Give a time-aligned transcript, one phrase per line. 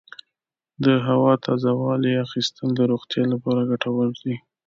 [0.83, 4.35] د هوا تازه والي اخیستل د روغتیا لپاره ګټور دي.